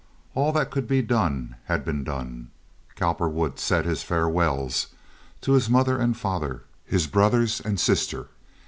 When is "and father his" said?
5.99-7.05